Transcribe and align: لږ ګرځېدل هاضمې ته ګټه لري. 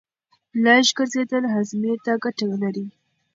لږ 0.63 0.85
ګرځېدل 0.97 1.43
هاضمې 1.53 1.93
ته 2.03 2.11
ګټه 2.23 2.45
لري. 2.61 2.85